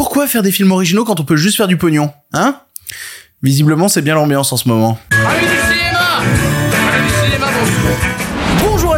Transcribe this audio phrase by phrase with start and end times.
[0.00, 2.58] Pourquoi faire des films originaux quand on peut juste faire du pognon Hein?
[3.42, 4.98] Visiblement, c'est bien l'ambiance en ce moment.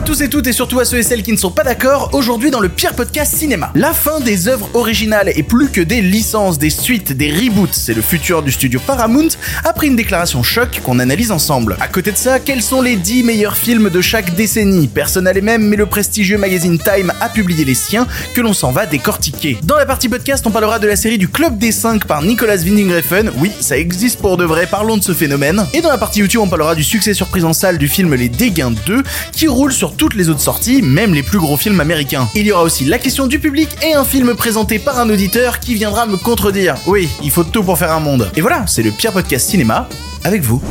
[0.04, 2.50] Tous et toutes et surtout à ceux et celles qui ne sont pas d'accord, aujourd'hui
[2.50, 3.70] dans le pire podcast cinéma.
[3.74, 7.94] La fin des œuvres originales et plus que des licences, des suites, des reboots, c'est
[7.94, 9.28] le futur du studio Paramount,
[9.64, 11.76] a pris une déclaration choc qu'on analyse ensemble.
[11.80, 14.88] À côté de ça, quels sont les 10 meilleurs films de chaque décennie?
[14.88, 18.52] Personne n'a les mêmes, mais le prestigieux magazine Time a publié les siens que l'on
[18.52, 19.58] s'en va décortiquer.
[19.62, 22.56] Dans la partie podcast, on parlera de la série du Club des 5 par Nicolas
[22.56, 22.92] Winding
[23.38, 25.66] oui, ça existe pour de vrai, parlons de ce phénomène.
[25.74, 28.28] Et dans la partie YouTube, on parlera du succès surprise en salle du film Les
[28.28, 32.28] Dégains 2, qui roule sur toutes les autres sorties, même les plus gros films américains.
[32.34, 35.60] Il y aura aussi la question du public et un film présenté par un auditeur
[35.60, 36.76] qui viendra me contredire.
[36.86, 38.30] Oui, il faut tout pour faire un monde.
[38.36, 39.88] Et voilà, c'est le pire podcast cinéma
[40.24, 40.62] avec vous.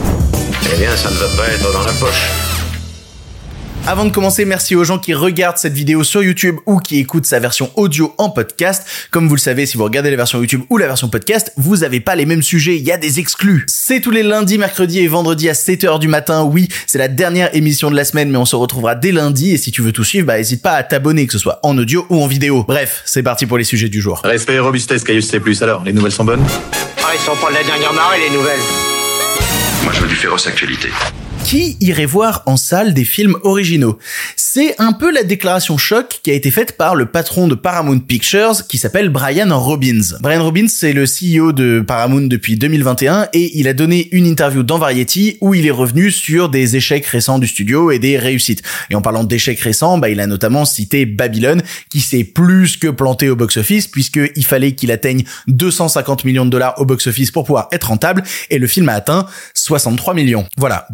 [0.73, 2.60] Eh bien, ça ne va pas être dans la poche.
[3.87, 7.25] Avant de commencer, merci aux gens qui regardent cette vidéo sur YouTube ou qui écoutent
[7.25, 8.85] sa version audio en podcast.
[9.09, 11.77] Comme vous le savez, si vous regardez la version YouTube ou la version podcast, vous
[11.77, 13.65] n'avez pas les mêmes sujets, il y a des exclus.
[13.67, 16.43] C'est tous les lundis, mercredis et vendredis à 7h du matin.
[16.43, 19.51] Oui, c'est la dernière émission de la semaine, mais on se retrouvera dès lundi.
[19.51, 21.75] Et si tu veux tout suivre, bah n'hésite pas à t'abonner, que ce soit en
[21.75, 22.63] audio ou en vidéo.
[22.67, 24.21] Bref, c'est parti pour les sujets du jour.
[24.23, 25.41] Respect et robustesse, Caius C+.
[25.61, 26.45] Alors, les nouvelles sont bonnes?
[27.03, 28.59] Ah, ils sont pas de la dernière marée, les nouvelles.
[29.83, 30.89] Moi, je veux du féroce actualité.
[31.43, 33.97] Qui irait voir en salle des films originaux
[34.37, 37.99] C'est un peu la déclaration choc qui a été faite par le patron de Paramount
[37.99, 40.17] Pictures qui s'appelle Brian Robbins.
[40.21, 44.63] Brian Robbins, c'est le CEO de Paramount depuis 2021 et il a donné une interview
[44.63, 48.63] dans Variety où il est revenu sur des échecs récents du studio et des réussites.
[48.89, 52.87] Et en parlant d'échecs récents, bah, il a notamment cité Babylon qui s'est plus que
[52.87, 57.67] planté au box-office puisqu'il fallait qu'il atteigne 250 millions de dollars au box-office pour pouvoir
[57.73, 60.47] être rentable et le film a atteint 63 millions.
[60.57, 60.87] Voilà,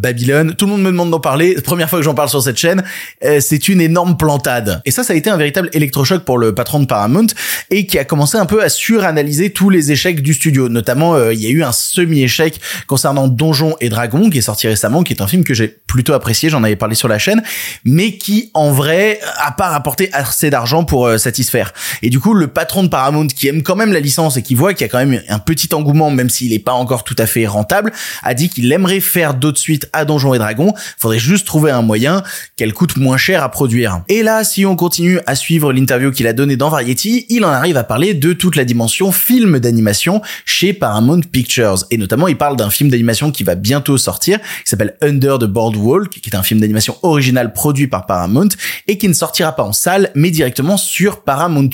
[0.56, 1.56] Tout le monde me demande d'en parler.
[1.62, 2.84] Première fois que j'en parle sur cette chaîne,
[3.24, 4.82] euh, c'est une énorme plantade.
[4.86, 7.28] Et ça, ça a été un véritable électrochoc pour le patron de Paramount
[7.70, 10.70] et qui a commencé un peu à suranalyser tous les échecs du studio.
[10.70, 14.68] Notamment, euh, il y a eu un semi-échec concernant Donjons et Dragons qui est sorti
[14.68, 16.50] récemment, qui est un film que j'ai plutôt apprécié.
[16.50, 17.42] J'en avais parlé sur la chaîne,
[17.84, 21.74] mais qui en vrai a pas rapporté assez d'argent pour euh, satisfaire.
[22.02, 24.56] Et du coup, le patron de Paramount qui aime quand même la licence et qui
[24.56, 27.16] voit qu'il y a quand même un petit engouement, même s'il est pas encore tout
[27.18, 27.92] à fait rentable,
[28.24, 30.74] a dit qu'il aimerait faire d'autres suites à Et Dragons.
[30.98, 32.24] Faudrait juste trouver un moyen
[32.56, 34.02] qu'elle coûte moins cher à produire.
[34.10, 37.50] Et là, si on continue à suivre l'interview qu'il a donnée dans Variety, il en
[37.50, 41.86] arrive à parler de toute la dimension film d'animation chez Paramount Pictures.
[41.92, 45.46] Et notamment, il parle d'un film d'animation qui va bientôt sortir, qui s'appelle Under the
[45.46, 48.50] Boardwalk, qui est un film d'animation original produit par Paramount
[48.88, 51.70] et qui ne sortira pas en salle, mais directement sur Paramount+.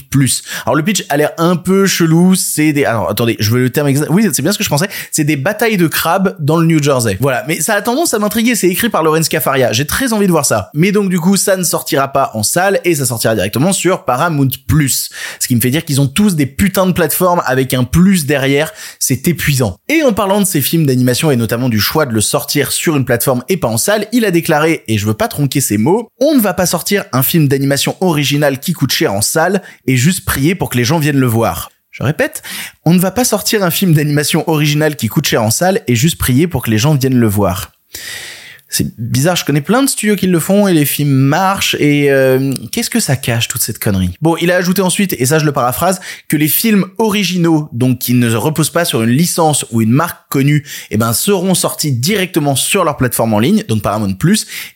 [0.66, 2.86] Alors le pitch a l'air un peu chelou, c'est des...
[2.86, 4.10] Alors attendez, je veux le terme exact.
[4.10, 4.90] Oui, c'est bien ce que je pensais.
[5.12, 7.18] C'est des batailles de crabes dans le New Jersey.
[7.20, 9.72] Voilà, mais ça a tendance à m'intriguer, c'est écrit par Lorenz Cafaria.
[9.72, 10.70] J'ai très envie de voir ça.
[10.74, 14.06] Mais donc du coup, ça ne sortira pas en salle et ça sortira directement sur
[14.06, 14.50] Paramount+.
[15.40, 18.26] Ce qui me fait dire qu'ils ont tous des putains de plateformes avec un plus
[18.26, 18.72] derrière.
[19.00, 19.78] C'est épuisant.
[19.90, 22.96] Et en parlant de ces films d'animation et notamment du choix de le sortir sur
[22.96, 25.78] une plateforme et pas en salle, il a déclaré, et je veux pas tronquer ses
[25.78, 29.62] mots, on ne va pas sortir un film d'animation original qui coûte cher en salle
[29.88, 31.70] et juste prier pour que les gens viennent le voir.
[31.92, 32.42] Je répète,
[32.86, 35.96] on ne va pas sortir un film d'animation original qui coûte cher en salle et
[35.96, 37.72] juste prier pour que les gens viennent le voir
[38.74, 42.12] c'est bizarre, je connais plein de studios qui le font et les films marchent et
[42.12, 44.18] euh, qu'est-ce que ça cache toute cette connerie?
[44.20, 48.00] Bon, il a ajouté ensuite, et ça je le paraphrase, que les films originaux, donc
[48.00, 51.92] qui ne reposent pas sur une licence ou une marque connue, eh ben seront sortis
[51.92, 54.18] directement sur leur plateforme en ligne, donc Paramount+,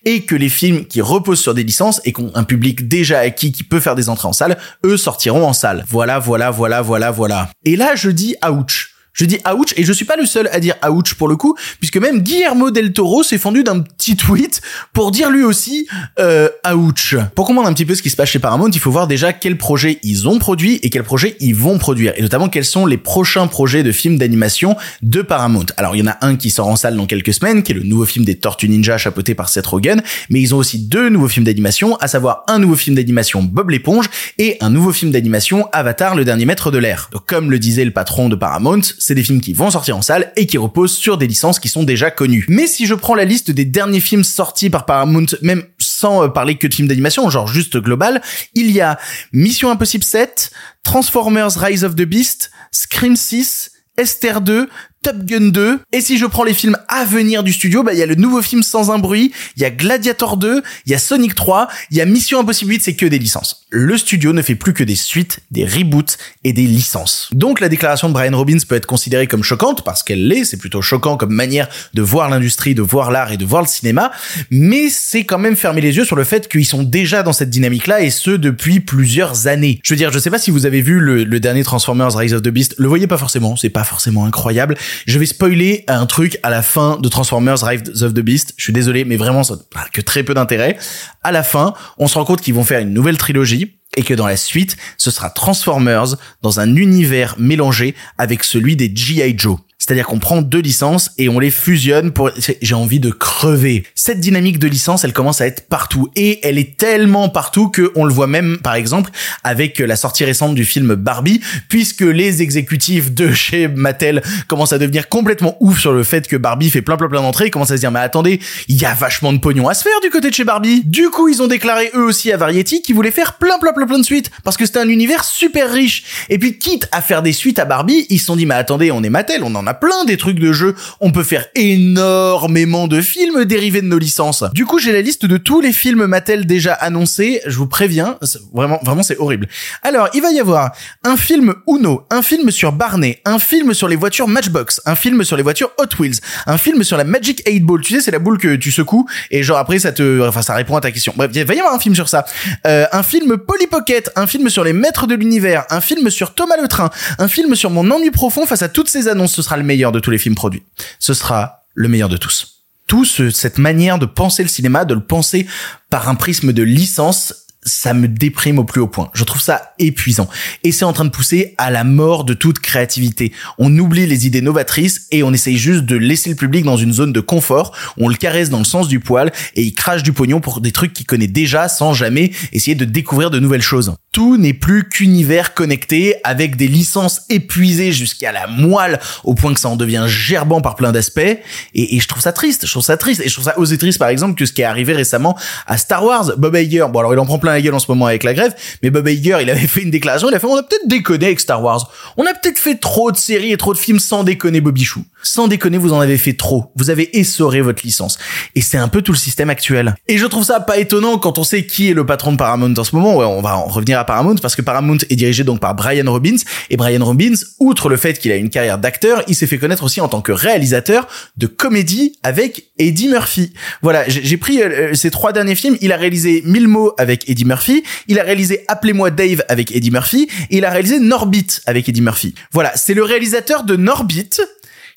[0.05, 3.19] et que les films qui reposent sur des licences et qui ont un public déjà
[3.19, 5.83] acquis qui peut faire des entrées en salle, eux sortiront en salle.
[5.89, 7.49] Voilà, voilà, voilà, voilà, voilà.
[7.65, 10.59] Et là je dis ouch je dis ouch et je suis pas le seul à
[10.59, 14.61] dire ouch pour le coup, puisque même Guillermo del Toro s'est fendu d'un petit tweet
[14.93, 15.87] pour dire lui aussi
[16.19, 17.15] euh, ouch.
[17.35, 19.33] Pour comprendre un petit peu ce qui se passe chez Paramount, il faut voir déjà
[19.33, 22.85] quels projets ils ont produits et quels projets ils vont produire, et notamment quels sont
[22.85, 25.65] les prochains projets de films d'animation de Paramount.
[25.77, 27.75] Alors il y en a un qui sort en salle dans quelques semaines, qui est
[27.75, 31.09] le nouveau film des Tortues Ninja chapeauté par Seth Rogen, mais ils ont aussi deux
[31.09, 35.11] nouveaux films d'animation, à savoir un nouveau film d'animation Bob l'éponge et un nouveau film
[35.11, 37.09] d'animation Avatar le dernier maître de l'air.
[37.11, 40.01] Donc comme le disait le patron de Paramount, c'est des films qui vont sortir en
[40.01, 42.45] salle et qui reposent sur des licences qui sont déjà connues.
[42.49, 46.27] Mais si je prends la liste des derniers films sortis par Paramount, même sans euh,
[46.27, 48.21] parler que de films d'animation, genre juste global,
[48.53, 48.99] il y a
[49.31, 50.51] Mission Impossible 7,
[50.83, 54.67] Transformers Rise of the Beast, Scream 6, Esther 2,
[55.07, 55.79] Top Gun 2.
[55.93, 58.15] Et si je prends les films à venir du studio, bah il y a le
[58.15, 61.69] nouveau film Sans un bruit, il y a Gladiator 2, il y a Sonic 3,
[61.91, 63.63] il y a Mission Impossible 8, c'est que des licences.
[63.69, 67.29] Le studio ne fait plus que des suites, des reboots et des licences.
[67.31, 70.57] Donc la déclaration de Brian Robbins peut être considérée comme choquante parce qu'elle l'est, c'est
[70.57, 74.11] plutôt choquant comme manière de voir l'industrie, de voir l'art et de voir le cinéma,
[74.51, 77.49] mais c'est quand même fermer les yeux sur le fait qu'ils sont déjà dans cette
[77.49, 79.79] dynamique-là et ce depuis plusieurs années.
[79.83, 82.33] Je veux dire, je sais pas si vous avez vu le, le dernier Transformers Rise
[82.33, 84.75] of the Beast, le voyez pas forcément, c'est pas forcément incroyable.
[85.05, 88.53] Je vais spoiler un truc à la fin de Transformers Rise of the Beast.
[88.57, 90.77] Je suis désolé, mais vraiment ça n'a que très peu d'intérêt.
[91.23, 94.13] À la fin, on se rend compte qu'ils vont faire une nouvelle trilogie et que
[94.13, 99.35] dans la suite, ce sera Transformers dans un univers mélangé avec celui des G.I.
[99.37, 99.57] Joe.
[99.79, 102.31] C'est-à-dire qu'on prend deux licences et on les fusionne pour,
[102.61, 103.83] j'ai envie de crever.
[103.93, 107.91] Cette dynamique de licence, elle commence à être partout et elle est tellement partout que
[107.95, 109.11] on le voit même, par exemple,
[109.43, 114.79] avec la sortie récente du film Barbie, puisque les exécutifs de chez Mattel commencent à
[114.79, 117.71] devenir complètement ouf sur le fait que Barbie fait plein plein plein d'entrées, ils commencent
[117.71, 120.09] à se dire, mais attendez, il y a vachement de pognon à se faire du
[120.09, 120.81] côté de chez Barbie.
[120.85, 123.85] Du coup, ils ont déclaré eux aussi à Variety qu'ils voulaient faire plein plein plein
[123.85, 126.25] plein de suites parce que c'était un univers super riche.
[126.29, 128.91] Et puis, quitte à faire des suites à Barbie, ils se sont dit, mais attendez,
[128.91, 130.75] on est Mattel, on en a plein des trucs de jeux.
[130.99, 134.43] On peut faire énormément de films dérivés de nos licences.
[134.53, 137.41] Du coup, j'ai la liste de tous les films Mattel déjà annoncés.
[137.45, 138.17] Je vous préviens,
[138.53, 139.47] vraiment, vraiment, c'est horrible.
[139.83, 140.71] Alors, il va y avoir
[141.03, 145.23] un film Uno, un film sur Barney, un film sur les voitures Matchbox, un film
[145.23, 147.81] sur les voitures Hot Wheels, un film sur la Magic 8 Ball.
[147.81, 150.53] Tu sais, c'est la boule que tu secoues et genre après ça te, enfin, ça
[150.53, 151.13] répond à ta question.
[151.15, 152.25] Bref, il va y avoir un film sur ça.
[152.65, 156.33] Euh, un film Polly Pocket, un film sur les maîtres de l'univers, un film sur
[156.33, 159.33] Thomas le Train, un film sur mon ennui profond face à toutes ces annonces.
[159.33, 160.63] Ce sera le meilleur de tous les films produits.
[160.99, 162.63] Ce sera le meilleur de tous.
[162.87, 165.45] Tout cette manière de penser le cinéma, de le penser
[165.89, 169.09] par un prisme de licence, ça me déprime au plus haut point.
[169.13, 170.27] Je trouve ça épuisant.
[170.63, 173.31] Et c'est en train de pousser à la mort de toute créativité.
[173.57, 176.93] On oublie les idées novatrices et on essaye juste de laisser le public dans une
[176.93, 177.73] zone de confort.
[177.97, 180.71] On le caresse dans le sens du poil et il crache du pognon pour des
[180.71, 183.93] trucs qu'il connaît déjà sans jamais essayer de découvrir de nouvelles choses.
[184.11, 189.59] Tout n'est plus qu'univers connecté avec des licences épuisées jusqu'à la moelle au point que
[189.59, 191.37] ça en devient gerbant par plein d'aspects.
[191.73, 192.65] Et, je trouve ça triste.
[192.65, 193.21] Je trouve ça triste.
[193.21, 195.37] Et je trouve ça osé triste par exemple que ce qui est arrivé récemment
[195.67, 196.31] à Star Wars.
[196.37, 198.33] Bob Iger, bon alors il en prend plein la gueule en ce moment avec la
[198.33, 200.87] grève, mais Bob Iger, il avait fait une déclaration, il a fait, on a peut-être
[200.87, 201.91] déconné avec Star Wars.
[202.17, 205.03] On a peut-être fait trop de séries et trop de films sans déconner Bobichou.
[205.23, 206.71] Sans déconner, vous en avez fait trop.
[206.75, 208.17] Vous avez essoré votre licence.
[208.55, 209.95] Et c'est un peu tout le système actuel.
[210.07, 212.73] Et je trouve ça pas étonnant quand on sait qui est le patron de Paramount
[212.77, 213.17] en ce moment.
[213.17, 216.09] Ouais, on va en revenir à Paramount parce que Paramount est dirigé donc par Brian
[216.09, 216.37] Robbins.
[216.69, 219.83] Et Brian Robbins, outre le fait qu'il a une carrière d'acteur, il s'est fait connaître
[219.83, 223.53] aussi en tant que réalisateur de comédie avec Eddie Murphy.
[223.81, 225.77] Voilà, j'ai pris euh, ces trois derniers films.
[225.81, 227.83] Il a réalisé Mille mots avec Eddie Murphy.
[228.07, 230.29] Il a réalisé Appelez-moi Dave avec Eddie Murphy.
[230.49, 232.35] Et il a réalisé Norbit avec Eddie Murphy.
[232.51, 234.29] Voilà, c'est le réalisateur de Norbit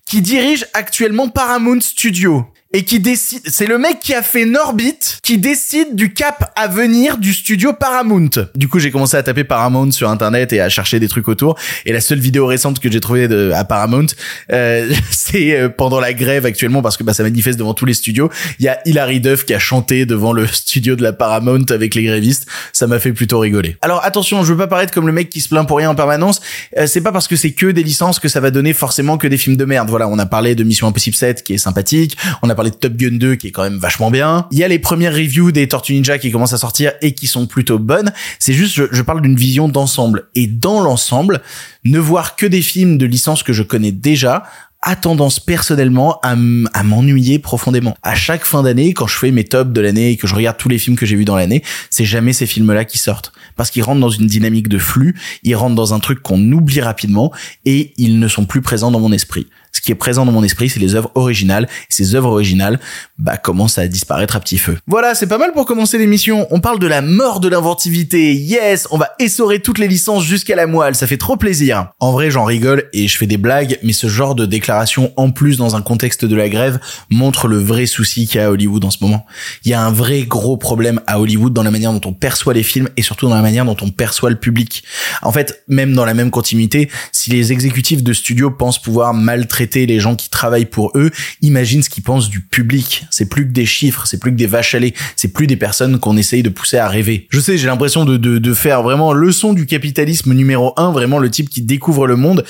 [0.05, 4.99] qui dirige actuellement Paramount Studio et qui décide, c'est le mec qui a fait Norbit,
[5.25, 8.31] qui décide du cap à venir du studio Paramount.
[8.55, 11.59] Du coup, j'ai commencé à taper Paramount sur internet et à chercher des trucs autour.
[11.85, 14.07] Et la seule vidéo récente que j'ai trouvée de, à Paramount,
[14.53, 17.95] euh, c'est euh, pendant la grève actuellement parce que bah, ça manifeste devant tous les
[17.95, 18.31] studios.
[18.61, 21.97] Il y a Hilary Duff qui a chanté devant le studio de la Paramount avec
[21.97, 22.47] les grévistes.
[22.73, 23.79] Ça m'a fait plutôt rigoler.
[23.83, 25.97] Alors attention, je veux pas paraître comme le mec qui se plaint pour rien en
[25.97, 26.41] permanence.
[26.79, 29.27] Euh, c'est pas parce que c'est que des licences que ça va donner forcément que
[29.27, 29.91] des films de merde.
[29.91, 32.17] Voilà, on a parlé de Mission Impossible 7 qui est sympathique.
[32.61, 34.47] Parlé de Top Gun 2 qui est quand même vachement bien.
[34.51, 37.27] Il y a les premières reviews des Tortues Ninja qui commencent à sortir et qui
[37.27, 38.13] sont plutôt bonnes.
[38.39, 40.29] C'est juste, je, je parle d'une vision d'ensemble.
[40.35, 41.41] Et dans l'ensemble,
[41.85, 44.43] ne voir que des films de licence que je connais déjà
[44.83, 47.97] a tendance personnellement à m'ennuyer profondément.
[48.03, 50.57] À chaque fin d'année, quand je fais mes tops de l'année et que je regarde
[50.57, 53.33] tous les films que j'ai vus dans l'année, c'est jamais ces films-là qui sortent.
[53.57, 56.81] Parce qu'ils rentrent dans une dynamique de flux, ils rentrent dans un truc qu'on oublie
[56.81, 57.31] rapidement
[57.67, 60.43] et ils ne sont plus présents dans mon esprit ce qui est présent dans mon
[60.43, 61.69] esprit, c'est les œuvres originales.
[61.89, 62.81] Ces œuvres originales,
[63.19, 64.79] bah, commencent à disparaître à petit feu.
[64.87, 66.47] Voilà, c'est pas mal pour commencer l'émission.
[66.51, 68.35] On parle de la mort de l'inventivité.
[68.35, 70.95] Yes, on va essorer toutes les licences jusqu'à la moelle.
[70.95, 71.89] Ça fait trop plaisir.
[72.01, 75.31] En vrai, j'en rigole et je fais des blagues, mais ce genre de déclaration, en
[75.31, 78.51] plus dans un contexte de la grève, montre le vrai souci qu'il y a à
[78.51, 79.25] Hollywood en ce moment.
[79.65, 82.55] Il y a un vrai gros problème à Hollywood dans la manière dont on perçoit
[82.55, 84.83] les films et surtout dans la manière dont on perçoit le public.
[85.23, 89.60] En fait, même dans la même continuité, si les exécutifs de studio pensent pouvoir maltraiter
[89.75, 91.11] les gens qui travaillent pour eux,
[91.43, 93.05] imagine ce qu'ils pensent du public.
[93.11, 95.57] C'est plus que des chiffres, c'est plus que des vaches à lait, c'est plus des
[95.57, 97.27] personnes qu'on essaye de pousser à rêver.
[97.31, 101.19] Je sais, j'ai l'impression de, de, de faire vraiment leçon du capitalisme numéro un, vraiment
[101.19, 102.45] le type qui découvre le monde.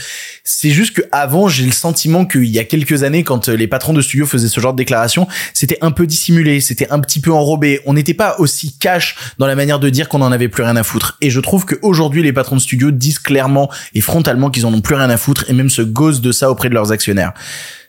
[0.44, 3.92] C'est juste que avant, j'ai le sentiment qu'il y a quelques années, quand les patrons
[3.92, 7.32] de studio faisaient ce genre de déclaration, c'était un peu dissimulé, c'était un petit peu
[7.32, 7.80] enrobé.
[7.86, 10.76] On n'était pas aussi cash dans la manière de dire qu'on en avait plus rien
[10.76, 11.18] à foutre.
[11.20, 14.80] Et je trouve qu'aujourd'hui, les patrons de studio disent clairement et frontalement qu'ils en ont
[14.80, 16.99] plus rien à foutre et même se gossent de ça auprès de leurs acteurs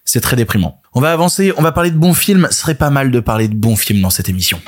[0.04, 0.82] C'est très déprimant.
[0.94, 2.48] On va avancer, on va parler de bons films.
[2.52, 4.60] Ce serait pas mal de parler de bons films dans cette émission.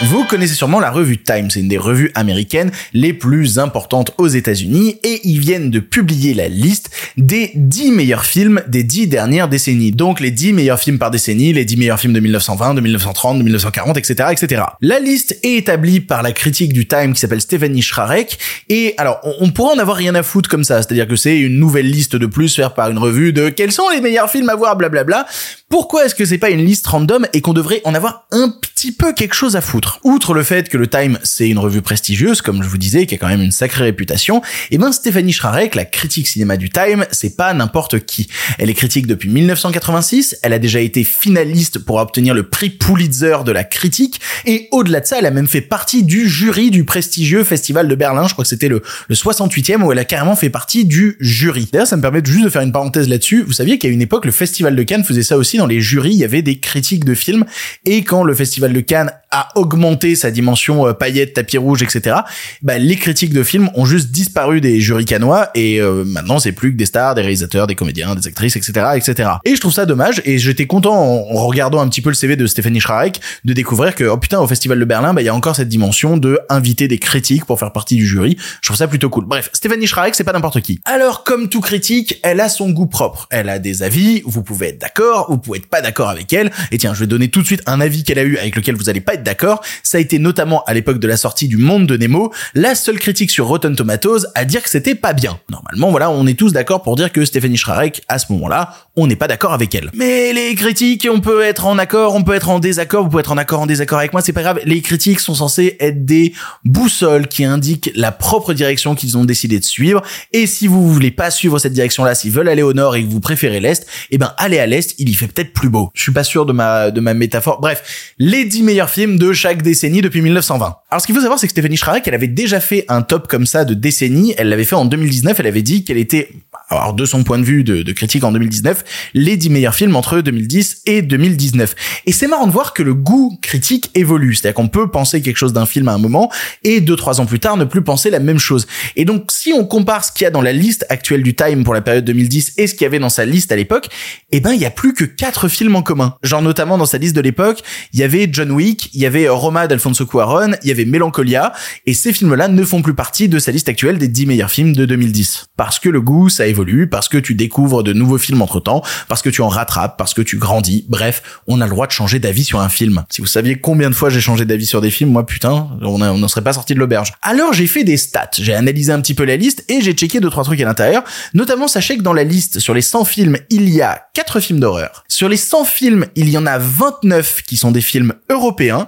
[0.00, 4.28] Vous connaissez sûrement la revue Time, c'est une des revues américaines les plus importantes aux
[4.28, 9.48] États-Unis et ils viennent de publier la liste des 10 meilleurs films des 10 dernières
[9.48, 9.90] décennies.
[9.90, 13.38] Donc les 10 meilleurs films par décennie, les 10 meilleurs films de 1920, de 1930,
[13.38, 14.62] de 1940, etc., etc.
[14.80, 18.38] La liste est établie par la critique du Time qui s'appelle Stephanie Schrarek
[18.68, 21.36] et alors on, on pourrait en avoir rien à foutre comme ça, c'est-à-dire que c'est
[21.36, 24.48] une nouvelle liste de plus faite par une revue de quels sont les meilleurs films
[24.48, 25.26] à voir, blablabla.
[25.68, 28.92] Pourquoi est-ce que c'est pas une liste random et qu'on devrait en avoir un petit
[28.92, 29.87] peu quelque chose à foutre?
[30.04, 33.14] Outre le fait que le Time c'est une revue prestigieuse, comme je vous disais, qui
[33.14, 34.38] a quand même une sacrée réputation,
[34.70, 38.28] et eh ben Stéphanie Schrarek, la critique cinéma du Time, c'est pas n'importe qui.
[38.58, 43.38] Elle est critique depuis 1986, elle a déjà été finaliste pour obtenir le prix Pulitzer
[43.44, 46.84] de la critique, et au-delà de ça, elle a même fait partie du jury du
[46.84, 50.36] prestigieux festival de Berlin, je crois que c'était le, le 68e, où elle a carrément
[50.36, 51.68] fait partie du jury.
[51.72, 53.42] D'ailleurs, ça me permet juste de faire une parenthèse là-dessus.
[53.42, 56.10] Vous saviez qu'à une époque, le festival de Cannes faisait ça aussi dans les jurys,
[56.10, 57.44] il y avait des critiques de films,
[57.84, 62.16] et quand le Festival de Cannes a augmenté sa dimension euh, paillettes, tapis rouge, etc.,
[62.62, 66.52] bah, les critiques de films ont juste disparu des jurys canois, et euh, maintenant c'est
[66.52, 69.30] plus que des stars, des réalisateurs, des comédiens, des actrices, etc., etc.
[69.44, 72.36] Et je trouve ça dommage, et j'étais content en, regardant un petit peu le CV
[72.36, 75.28] de Stéphanie Schrarek de découvrir que, oh putain, au Festival de Berlin, bah, il y
[75.28, 78.36] a encore cette dimension de inviter des critiques pour faire partie du jury.
[78.60, 79.24] Je trouve ça plutôt cool.
[79.24, 80.80] Bref, Stéphanie Schrarek, c'est pas n'importe qui.
[80.84, 83.26] Alors, comme tout critique, elle a son goût propre.
[83.30, 86.50] Elle a des avis, vous pouvez être d'accord, vous pouvez être pas d'accord avec elle.
[86.72, 88.74] Et tiens, je vais donner tout de suite un avis qu'elle a eu avec lequel
[88.74, 89.62] vous allez pas d'accord.
[89.82, 92.98] Ça a été notamment à l'époque de la sortie du Monde de Nemo, la seule
[92.98, 95.38] critique sur Rotten Tomatoes à dire que c'était pas bien.
[95.50, 99.06] Normalement, voilà, on est tous d'accord pour dire que Stéphanie Schrarek, à ce moment-là, on
[99.06, 99.90] n'est pas d'accord avec elle.
[99.94, 103.20] Mais les critiques, on peut être en accord, on peut être en désaccord, vous pouvez
[103.20, 104.60] être en accord, en désaccord avec moi, c'est pas grave.
[104.64, 106.32] Les critiques sont censées être des
[106.64, 110.02] boussoles qui indiquent la propre direction qu'ils ont décidé de suivre.
[110.32, 113.08] Et si vous voulez pas suivre cette direction-là, s'ils veulent aller au nord et que
[113.08, 115.90] vous préférez l'est, eh ben, allez à l'est, il y fait peut-être plus beau.
[115.94, 117.60] Je suis pas sûr de ma, de ma métaphore.
[117.60, 120.76] Bref, les 10 meilleurs films de chaque décennie depuis 1920.
[120.90, 123.28] Alors, ce qu'il faut savoir, c'est que Stéphanie Schrarek, elle avait déjà fait un top
[123.28, 124.34] comme ça de décennie.
[124.36, 125.38] Elle l'avait fait en 2019.
[125.40, 126.30] Elle avait dit qu'elle était,
[126.70, 128.84] alors, de son point de vue de, de critique en 2019,
[129.14, 131.74] les 10 meilleurs films entre 2010 et 2019.
[132.06, 134.34] Et c'est marrant de voir que le goût critique évolue.
[134.34, 136.30] C'est-à-dire qu'on peut penser quelque chose d'un film à un moment
[136.64, 138.66] et deux, trois ans plus tard ne plus penser la même chose.
[138.96, 141.64] Et donc, si on compare ce qu'il y a dans la liste actuelle du Time
[141.64, 143.88] pour la période 2010 et ce qu'il y avait dans sa liste à l'époque,
[144.32, 146.16] eh ben, il y a plus que quatre films en commun.
[146.22, 147.62] Genre, notamment dans sa liste de l'époque,
[147.92, 151.52] il y avait John Wick, il y avait Roma d'Alfonso Cuarón, il y avait Mélancolia,
[151.86, 154.72] et ces films-là ne font plus partie de sa liste actuelle des 10 meilleurs films
[154.72, 155.50] de 2010.
[155.56, 158.82] Parce que le goût, ça évolue, parce que tu découvres de nouveaux films entre temps,
[159.06, 160.84] parce que tu en rattrapes, parce que tu grandis.
[160.88, 163.04] Bref, on a le droit de changer d'avis sur un film.
[163.08, 165.98] Si vous saviez combien de fois j'ai changé d'avis sur des films, moi putain, on
[165.98, 167.12] n'en serait pas sorti de l'auberge.
[167.22, 170.18] Alors j'ai fait des stats, j'ai analysé un petit peu la liste et j'ai checké
[170.18, 171.04] deux trois trucs à l'intérieur.
[171.34, 174.58] Notamment, sachez que dans la liste sur les 100 films, il y a 4 films
[174.58, 175.04] d'horreur.
[175.06, 178.87] Sur les 100 films, il y en a 29 qui sont des films européens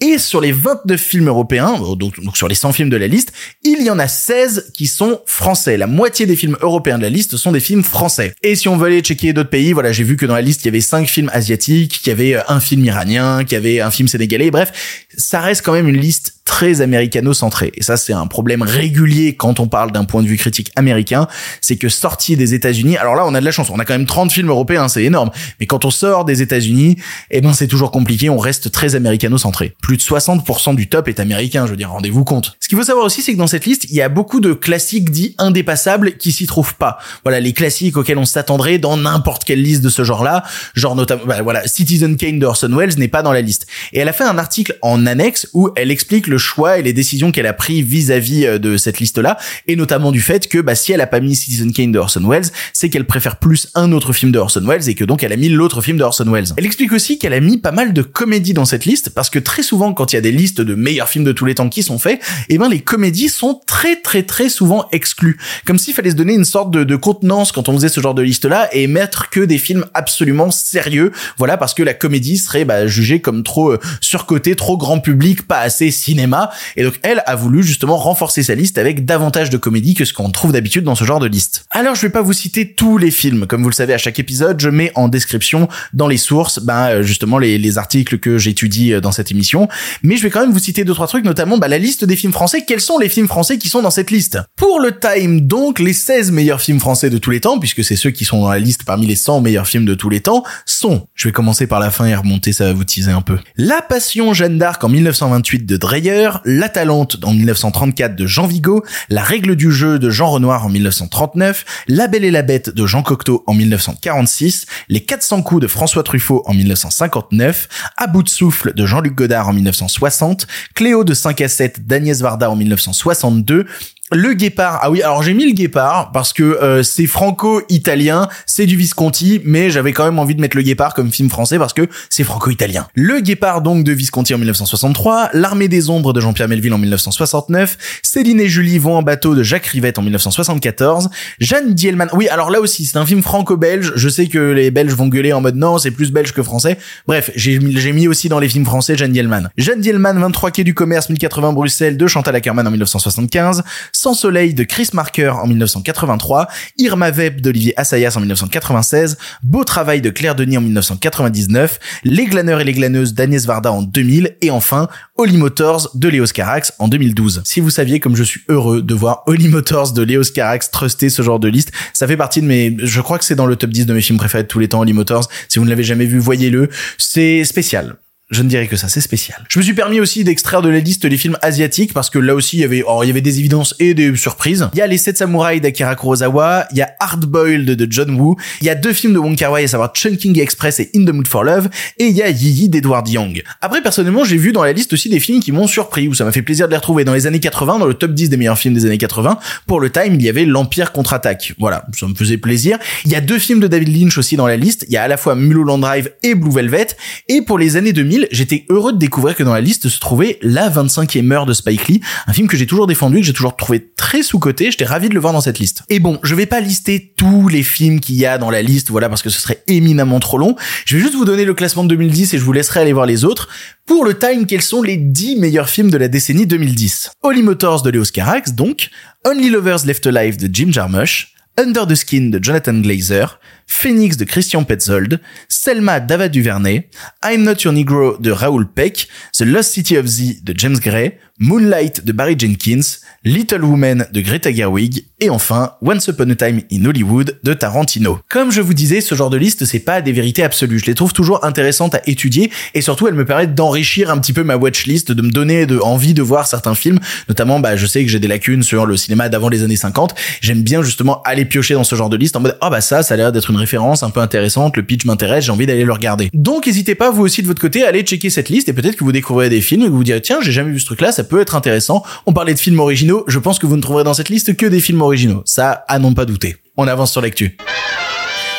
[0.00, 3.32] et sur les 29 films européens, donc, donc sur les 100 films de la liste,
[3.64, 5.76] il y en a 16 qui sont français.
[5.76, 8.34] La moitié des films européens de la liste sont des films français.
[8.42, 10.62] Et si on veut aller checker d'autres pays, voilà, j'ai vu que dans la liste,
[10.64, 13.80] il y avait 5 films asiatiques, qu'il y avait un film iranien, qu'il y avait
[13.80, 17.72] un film sénégalais, bref, ça reste quand même une liste très américano-centrée.
[17.74, 21.26] Et ça, c'est un problème régulier quand on parle d'un point de vue critique américain,
[21.60, 23.94] c'est que sorti des États-Unis, alors là, on a de la chance, on a quand
[23.94, 26.96] même 30 films européens, c'est énorme, mais quand on sort des États-Unis,
[27.30, 29.74] eh ben, c'est toujours compliqué, on reste très américano-centré.
[29.86, 32.56] Plus de 60% du top est américain, je veux dire, rendez-vous compte.
[32.58, 34.52] Ce qu'il faut savoir aussi, c'est que dans cette liste, il y a beaucoup de
[34.52, 36.98] classiques dits indépassables qui s'y trouvent pas.
[37.22, 40.42] Voilà, les classiques auxquels on s'attendrait dans n'importe quelle liste de ce genre-là,
[40.74, 43.68] genre notamment, bah, voilà, Citizen Kane de Orson Welles n'est pas dans la liste.
[43.92, 46.92] Et elle a fait un article en annexe où elle explique le choix et les
[46.92, 49.38] décisions qu'elle a pris vis-à-vis euh, de cette liste-là,
[49.68, 52.28] et notamment du fait que, bah, si elle a pas mis Citizen Kane de Orson
[52.28, 55.32] Welles, c'est qu'elle préfère plus un autre film de Orson Welles et que donc elle
[55.32, 56.48] a mis l'autre film de Orson Welles.
[56.56, 59.38] Elle explique aussi qu'elle a mis pas mal de comédies dans cette liste parce que
[59.38, 61.68] très souvent, quand il y a des listes de meilleurs films de tous les temps
[61.68, 65.38] qui sont faits, eh ben, les comédies sont très très très souvent exclues.
[65.64, 68.14] Comme s'il fallait se donner une sorte de, de contenance quand on faisait ce genre
[68.14, 71.12] de liste-là et mettre que des films absolument sérieux.
[71.38, 75.46] Voilà, parce que la comédie serait bah, jugée comme trop euh, surcotée, trop grand public,
[75.46, 76.50] pas assez cinéma.
[76.76, 80.12] Et donc elle a voulu justement renforcer sa liste avec davantage de comédie que ce
[80.12, 81.64] qu'on trouve d'habitude dans ce genre de liste.
[81.70, 84.18] Alors je vais pas vous citer tous les films, comme vous le savez à chaque
[84.18, 88.38] épisode, je mets en description dans les sources, ben euh, justement les, les articles que
[88.38, 89.65] j'étudie euh, dans cette émission,
[90.02, 92.16] mais je vais quand même vous citer deux trois trucs, notamment bah, la liste des
[92.16, 92.64] films français.
[92.66, 94.38] Quels sont les films français qui sont dans cette liste?
[94.56, 97.96] Pour le Time donc, les 16 meilleurs films français de tous les temps, puisque c'est
[97.96, 100.44] ceux qui sont dans la liste parmi les 100 meilleurs films de tous les temps,
[100.64, 103.38] sont, je vais commencer par la fin et remonter, ça va vous teaser un peu.
[103.56, 108.84] La Passion Jeanne d'Arc en 1928 de Dreyer, La Talente en 1934 de Jean Vigo,
[109.08, 112.86] La Règle du jeu de Jean Renoir en 1939, La Belle et la Bête de
[112.86, 118.28] Jean Cocteau en 1946, Les 400 coups de François Truffaut en 1959, À bout de
[118.28, 123.66] souffle de Jean-Luc Godard en 1960, Cléo de 5 à 7 d'Agnès Varda en 1962,
[124.12, 128.66] le guépard, ah oui, alors j'ai mis le guépard parce que euh, c'est franco-italien, c'est
[128.66, 131.72] du Visconti, mais j'avais quand même envie de mettre le guépard comme film français parce
[131.72, 132.86] que c'est franco-italien.
[132.94, 138.00] Le guépard donc de Visconti en 1963, L'armée des ombres de Jean-Pierre Melville en 1969,
[138.04, 141.10] Céline et Julie vont en bateau de Jacques Rivette en 1974,
[141.40, 144.94] Jeanne Dielman, oui alors là aussi c'est un film franco-belge, je sais que les Belges
[144.94, 148.38] vont gueuler en mode non c'est plus belge que français, bref j'ai mis aussi dans
[148.38, 149.50] les films français Jeanne Dielman.
[149.56, 153.64] Jeanne Dielman, 23 quai du commerce 1080 Bruxelles de Chantal Ackerman en 1975,
[153.96, 160.02] sans soleil de Chris Marker en 1983, Irma Web d'Olivier Assayas en 1996, Beau travail
[160.02, 164.50] de Claire Denis en 1999, Les glaneurs et les glaneuses d'Agnès Varda en 2000 et
[164.50, 167.42] enfin Holly Motors de Léos Carax en 2012.
[167.44, 171.08] Si vous saviez comme je suis heureux de voir Holly Motors de Léos Carax truster
[171.08, 173.56] ce genre de liste, ça fait partie de mes, je crois que c'est dans le
[173.56, 175.28] top 10 de mes films préférés de tous les temps, Holly Motors.
[175.48, 176.68] Si vous ne l'avez jamais vu, voyez-le.
[176.98, 177.96] C'est spécial.
[178.28, 179.44] Je ne dirais que ça, c'est spécial.
[179.48, 182.34] Je me suis permis aussi d'extraire de la liste les films asiatiques parce que là
[182.34, 184.68] aussi il y avait, oh, il y avait des évidences et des surprises.
[184.74, 188.18] Il y a Les Sept Samouraïs d'Akira Kurosawa, il y a Hard Boiled de John
[188.18, 190.90] Woo, il y a deux films de Wong Kar Wai, à savoir Chunking Express et
[190.96, 191.68] In the Mood for Love,
[191.98, 193.44] et il y a Yi d'Edward Young.
[193.60, 196.24] Après, personnellement, j'ai vu dans la liste aussi des films qui m'ont surpris, où ça
[196.24, 197.04] m'a fait plaisir de les retrouver.
[197.04, 199.78] Dans les années 80, dans le top 10 des meilleurs films des années 80, pour
[199.78, 201.54] le Time, il y avait L'Empire contre-attaque.
[201.60, 202.78] Voilà, ça me faisait plaisir.
[203.04, 204.84] Il y a deux films de David Lynch aussi dans la liste.
[204.88, 206.88] Il y a à la fois Mulholland Drive et Blue Velvet.
[207.28, 210.38] Et pour les années 2000, j'étais heureux de découvrir que dans la liste se trouvait
[210.42, 213.56] La 25e heure de Spike Lee, un film que j'ai toujours défendu, que j'ai toujours
[213.56, 215.82] trouvé très sous-coté, j'étais ravi de le voir dans cette liste.
[215.88, 218.90] Et bon, je vais pas lister tous les films qu'il y a dans la liste,
[218.90, 220.56] voilà, parce que ce serait éminemment trop long.
[220.84, 223.06] Je vais juste vous donner le classement de 2010 et je vous laisserai aller voir
[223.06, 223.48] les autres.
[223.86, 227.82] Pour le time, quels sont les 10 meilleurs films de la décennie 2010 Holly Motors
[227.82, 228.90] de Léos Carax, donc,
[229.24, 234.24] Only Lovers Left Alive de Jim Jarmusch, Under the Skin de Jonathan Glazer, Phoenix de
[234.24, 236.88] Christian Petzold, Selma d'Ava Duvernay,
[237.24, 241.18] I'm Not Your Negro de Raoul Peck, The Lost City of Z de James Gray,
[241.38, 246.62] Moonlight de Barry Jenkins, Little Woman de Greta Gerwig et enfin Once Upon a Time
[246.72, 248.20] in Hollywood de Tarantino.
[248.30, 250.78] Comme je vous disais, ce genre de liste, c'est pas des vérités absolues.
[250.78, 254.32] Je les trouve toujours intéressantes à étudier et surtout elles me permettent d'enrichir un petit
[254.32, 257.00] peu ma watchlist, de me donner envie de voir certains films.
[257.28, 260.14] Notamment, bah, je sais que j'ai des lacunes sur le cinéma d'avant les années 50.
[260.40, 263.02] J'aime bien justement aller piocher dans ce genre de liste en mode, ah bah ça,
[263.02, 265.84] ça a l'air d'être une référence un peu intéressante, le pitch m'intéresse, j'ai envie d'aller
[265.84, 266.30] le regarder.
[266.32, 268.96] Donc n'hésitez pas vous aussi de votre côté à aller checker cette liste et peut-être
[268.96, 271.00] que vous découvrirez des films et que vous direz tiens, j'ai jamais vu ce truc
[271.00, 272.02] là, ça peut être intéressant.
[272.26, 274.66] On parlait de films originaux, je pense que vous ne trouverez dans cette liste que
[274.66, 275.42] des films originaux.
[275.44, 276.56] Ça, à n'en pas douter.
[276.76, 277.56] On avance sur l'actu.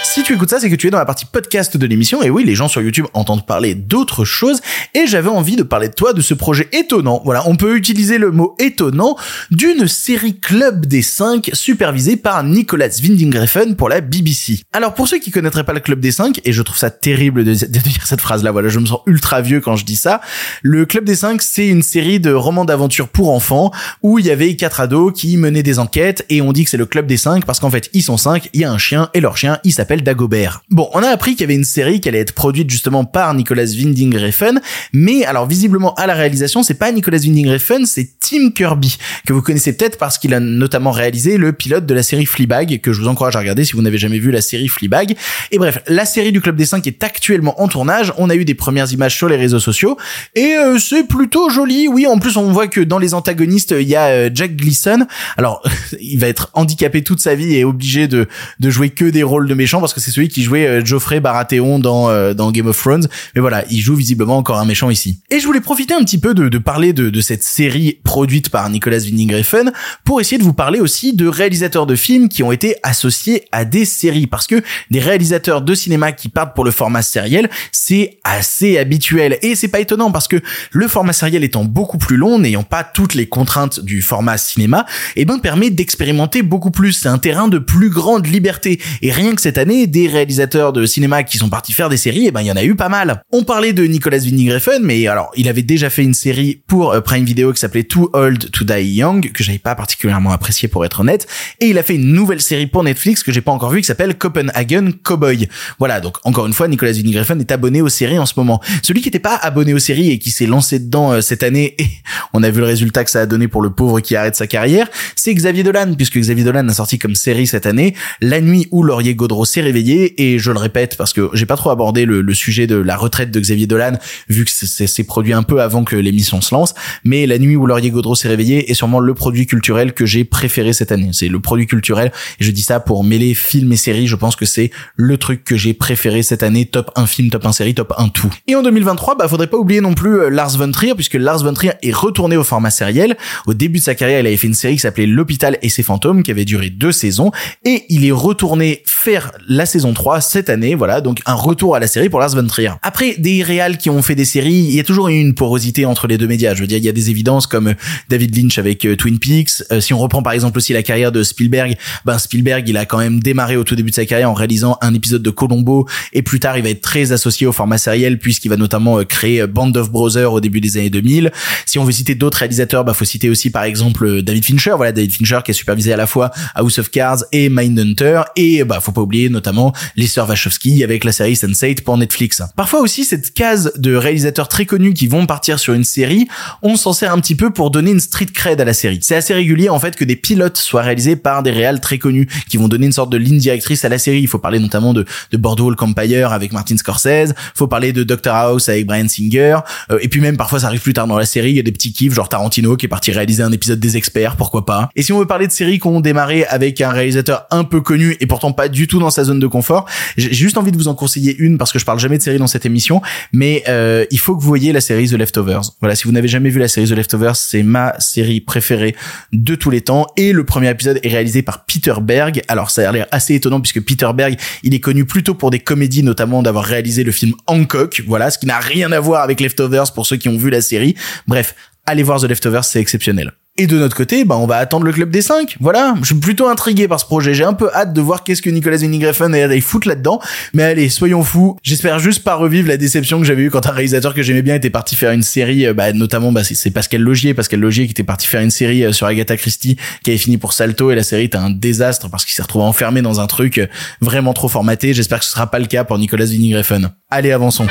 [0.10, 2.24] Si tu écoutes ça, c'est que tu es dans la partie podcast de l'émission.
[2.24, 4.62] Et oui, les gens sur YouTube entendent parler d'autres choses.
[4.96, 7.22] Et j'avais envie de parler de toi, de ce projet étonnant.
[7.26, 9.18] Voilà, on peut utiliser le mot étonnant
[9.52, 14.62] d'une série Club des 5 supervisée par Nicolas Winding pour la BBC.
[14.72, 17.44] Alors pour ceux qui connaîtraient pas le Club des 5, et je trouve ça terrible
[17.44, 20.22] de, de dire cette phrase-là, voilà, je me sens ultra vieux quand je dis ça.
[20.64, 23.72] Le Club des 5, c'est une série de romans d'aventure pour enfants
[24.04, 26.78] où il y avait quatre ados qui menaient des enquêtes et on dit que c'est
[26.78, 29.10] le Club des 5 parce qu'en fait ils sont 5, il y a un chien
[29.14, 30.64] et leur chien il s'appelle Dagobert.
[30.70, 33.34] Bon, on a appris qu'il y avait une série qui allait être produite justement par
[33.34, 34.60] Nicolas Winding Refn,
[34.94, 39.34] mais alors visiblement à la réalisation, c'est pas Nicolas Winding Refn, c'est Tim Kirby, que
[39.34, 42.94] vous connaissez peut-être parce qu'il a notamment réalisé le pilote de la série Fleabag, que
[42.94, 45.16] je vous encourage à regarder si vous n'avez jamais vu la série Fleabag.
[45.52, 48.46] Et bref, la série du Club des 5 est actuellement en tournage, on a eu
[48.46, 49.98] des premières images sur les réseaux sociaux,
[50.36, 53.88] et euh, c'est plutôt joli, oui, en plus on voit que dans les antagonistes, il
[53.88, 55.06] y a euh, Jack Gleason,
[55.38, 55.62] alors
[56.00, 58.28] il va être handicapé toute sa vie et obligé de,
[58.60, 61.20] de jouer que des rôles de méchants parce que c'est celui qui jouait euh, Geoffrey
[61.20, 63.08] Baratheon dans euh, dans Game of Thrones.
[63.36, 65.20] Mais voilà, il joue visiblement encore un méchant ici.
[65.30, 68.70] Et je voulais profiter un petit peu de, parler de, de cette série produite par
[68.70, 69.72] Nicolas Winding Refn
[70.04, 73.66] pour essayer de vous parler aussi de réalisateurs de films qui ont été associés à
[73.66, 78.20] des séries parce que des réalisateurs de cinéma qui partent pour le format sériel, c'est
[78.24, 82.40] assez habituel et c'est pas étonnant parce que le format sériel étant beaucoup plus long,
[82.40, 86.94] n'ayant pas toutes les contraintes du format cinéma, et eh ben permet d'expérimenter beaucoup plus.
[86.94, 90.86] C'est un terrain de plus grande liberté et rien que cette année des réalisateurs de
[90.86, 92.90] cinéma qui sont partis faire des séries, et ben il y en a eu pas
[92.90, 93.22] mal.
[93.32, 96.92] On parlait de Nicolas Winding Refn, mais alors il avait déjà fait une série pour
[96.94, 100.68] euh, Prime Video qui s'appelait Too Old to Die Young, que j'avais pas particulièrement apprécié
[100.68, 101.28] pour être honnête,
[101.60, 103.88] et il a fait une nouvelle série pour Netflix que j'ai pas encore vue qui
[103.88, 105.48] s'appelle Copenhagen Cowboy.
[105.80, 108.62] Voilà, donc encore une fois, Nicolas Winding Refn est abonné aux séries en ce moment.
[108.84, 111.76] Celui qui n'était pas abonné aux séries et qui s'est lancé dedans euh, cette année,
[111.80, 111.88] et
[112.34, 114.48] on a vu le résultat que ça a donné pour le pauvre qui arrête sa
[114.48, 118.68] carrière, c'est Xavier Dolan, puisque Xavier Dolan a sorti comme série cette année La nuit
[118.72, 122.34] où Laurier Gaudreau réveillé, et je le répète parce que j'ai pas trop abordé le,
[122.34, 123.94] sujet de la retraite de Xavier Dolan,
[124.30, 127.66] vu que c'est produit un peu avant que l'émission se lance, mais La nuit où
[127.66, 131.10] Laurier Gaudreau s'est réveillé est sûrement le produit culturel que j'ai préféré cette année.
[131.14, 134.36] C'est le produit culturel, et je dis ça pour mêler film et série, je pense
[134.36, 137.74] que c'est le truc que j'ai préféré cette année, top 1 film, top 1 série,
[137.74, 138.34] top 1 tout.
[138.48, 141.44] Et en 2023, bah faudrait pas oublier non plus euh, Lars von Trier, puisque Lars
[141.44, 143.18] von Trier est retourné au format sériel.
[143.46, 145.84] Au début de sa carrière, il avait fait une série qui s'appelait L'hôpital et ses
[145.84, 147.32] fantômes, qui avait duré deux saisons,
[147.66, 151.80] et il est retourné faire la saison 3 cette année, voilà, donc un retour à
[151.80, 152.72] la série pour Lars von Trier.
[152.82, 155.86] Après, des réals qui ont fait des séries, il y a toujours eu une porosité
[155.86, 156.54] entre les deux médias.
[156.54, 157.74] Je veux dire, il y a des évidences comme euh,
[158.10, 159.64] David Lynch avec euh, Twin Peaks.
[159.80, 162.98] si on reprend par exemple aussi la carrière de Spielberg, ben Spielberg, il a quand
[162.98, 166.22] même démarré au tout début de sa carrière en réalisant un épisode de Colombo, et
[166.22, 169.72] plus tard, il va être très associé au format sériel puisqu'il va notamment créer Band
[169.76, 171.32] of Brothers au début des années 2000.
[171.66, 174.92] Si on veut citer d'autres réalisateurs, bah faut citer aussi par exemple David Fincher, voilà
[174.92, 178.80] David Fincher qui a supervisé à la fois House of Cards et Mindhunter et bah
[178.82, 182.42] faut pas oublier notamment les sœurs Wachowski avec la série Sense8 pour Netflix.
[182.56, 186.28] Parfois aussi cette case de réalisateurs très connus qui vont partir sur une série,
[186.64, 189.00] on s'en sert un petit peu pour donner une street cred à la série.
[189.04, 192.28] C'est assez régulier en fait que des pilotes soient réalisés par des réals très connus
[192.50, 194.22] qui vont donner une sorte de ligne directrice à la série.
[194.22, 198.36] Il faut parler notamment de, de Boardwalk Empire avec Martin Scorsese, faut parler de Doctor
[198.36, 199.60] House avec Brian Singer,
[199.92, 201.64] euh, et puis même parfois ça arrive plus tard dans la série, il y a
[201.64, 204.90] des petits kiffs genre Tarantino qui est parti réaliser un épisode des experts, pourquoi pas.
[204.96, 207.82] Et si on veut parler de séries qui ont démarré avec un réalisateur un peu
[207.82, 209.86] connu et pourtant pas du tout dans sa zone de confort,
[210.18, 212.40] j'ai juste envie de vous en conseiller une parce que je parle jamais de séries
[212.40, 215.62] dans cette émission, mais euh, il faut que vous voyez la série The Leftovers.
[215.80, 218.96] Voilà, si vous n'avez jamais vu la série The Leftovers, c'est ma série préférée
[219.34, 222.42] de tous les temps et le premier épisode est réalisé par Peter Berg.
[222.48, 225.60] Alors ça a l'air assez étonnant puisque Peter Berg, il est connu plutôt pour des
[225.60, 229.40] comédies notamment d'avoir réalisé le film Hancock, voilà, ce qui n'a rien à voir avec
[229.40, 230.96] Leftovers pour ceux qui ont vu la série.
[231.28, 233.32] Bref, allez voir The Leftovers, c'est exceptionnel.
[233.60, 235.58] Et de notre côté, bah, on va attendre le club des 5.
[235.60, 235.96] Voilà.
[236.02, 237.34] Je suis plutôt intrigué par ce projet.
[237.34, 240.20] J'ai un peu hâte de voir qu'est-ce que Nicolas Winding Refn et foutre là-dedans.
[240.54, 241.58] Mais allez, soyons fous.
[241.64, 244.54] J'espère juste pas revivre la déception que j'avais eue quand un réalisateur que j'aimais bien
[244.54, 247.34] était parti faire une série, euh, bah, notamment, bah, c'est Pascal Logier.
[247.34, 250.38] Pascal Logier qui était parti faire une série euh, sur Agatha Christie qui avait fini
[250.38, 253.28] pour Salto et la série était un désastre parce qu'il s'est retrouvé enfermé dans un
[253.28, 253.68] truc euh,
[254.02, 254.94] vraiment trop formaté.
[254.94, 256.90] J'espère que ce sera pas le cas pour Nicolas Winding Refn.
[257.10, 257.68] Allez, avançons.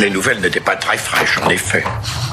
[0.00, 1.82] Les nouvelles n'étaient pas très fraîches, en effet.